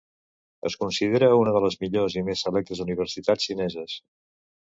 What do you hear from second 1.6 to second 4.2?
les millors i més selectes universitats xineses.